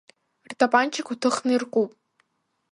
Ртапанчақәа 0.51 1.13
ҭыхны 1.21 1.51
иркуп. 1.55 1.91